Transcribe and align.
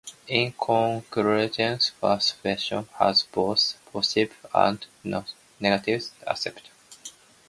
In 0.27 0.51
conclusion, 0.53 1.77
fast 1.77 2.33
fashion 2.37 2.89
has 2.97 3.21
both 3.21 3.77
positive 3.93 4.35
and 4.51 4.83
negative 5.59 6.05
aspects. 6.25 6.71